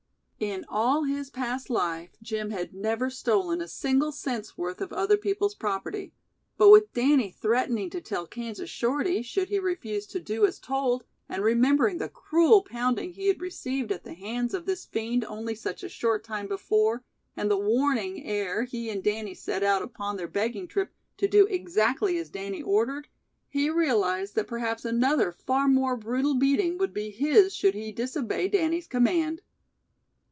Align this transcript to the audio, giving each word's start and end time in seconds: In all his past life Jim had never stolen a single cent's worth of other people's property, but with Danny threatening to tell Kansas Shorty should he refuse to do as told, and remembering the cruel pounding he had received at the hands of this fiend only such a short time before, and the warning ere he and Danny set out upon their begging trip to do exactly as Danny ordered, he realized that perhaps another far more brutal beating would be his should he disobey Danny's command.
In 0.43 0.65
all 0.69 1.03
his 1.03 1.29
past 1.29 1.69
life 1.69 2.17
Jim 2.19 2.49
had 2.49 2.73
never 2.73 3.11
stolen 3.11 3.61
a 3.61 3.67
single 3.67 4.11
cent's 4.11 4.57
worth 4.57 4.81
of 4.81 4.91
other 4.91 5.15
people's 5.15 5.53
property, 5.53 6.13
but 6.57 6.71
with 6.71 6.91
Danny 6.93 7.29
threatening 7.29 7.91
to 7.91 8.01
tell 8.01 8.25
Kansas 8.25 8.67
Shorty 8.67 9.21
should 9.21 9.49
he 9.49 9.59
refuse 9.59 10.07
to 10.07 10.19
do 10.19 10.47
as 10.47 10.57
told, 10.57 11.03
and 11.29 11.43
remembering 11.43 11.99
the 11.99 12.09
cruel 12.09 12.63
pounding 12.63 13.13
he 13.13 13.27
had 13.27 13.39
received 13.39 13.91
at 13.91 14.03
the 14.03 14.15
hands 14.15 14.55
of 14.55 14.65
this 14.65 14.83
fiend 14.83 15.23
only 15.25 15.53
such 15.53 15.83
a 15.83 15.89
short 15.89 16.23
time 16.23 16.47
before, 16.47 17.03
and 17.37 17.51
the 17.51 17.55
warning 17.55 18.25
ere 18.25 18.63
he 18.63 18.89
and 18.89 19.03
Danny 19.03 19.35
set 19.35 19.61
out 19.61 19.83
upon 19.83 20.17
their 20.17 20.27
begging 20.27 20.67
trip 20.67 20.91
to 21.17 21.27
do 21.27 21.45
exactly 21.45 22.17
as 22.17 22.31
Danny 22.31 22.63
ordered, 22.63 23.07
he 23.47 23.69
realized 23.69 24.33
that 24.33 24.47
perhaps 24.47 24.85
another 24.85 25.31
far 25.31 25.67
more 25.67 25.95
brutal 25.95 26.33
beating 26.33 26.79
would 26.79 26.95
be 26.95 27.11
his 27.11 27.53
should 27.53 27.75
he 27.75 27.91
disobey 27.91 28.47
Danny's 28.47 28.87
command. 28.87 29.43